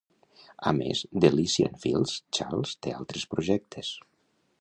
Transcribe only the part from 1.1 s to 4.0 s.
d'Elysian Fields, Charles té altres projectes.